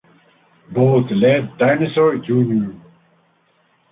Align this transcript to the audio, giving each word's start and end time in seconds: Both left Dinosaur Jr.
Both 0.73 1.11
left 1.11 1.59
Dinosaur 1.59 2.17
Jr. 2.17 2.71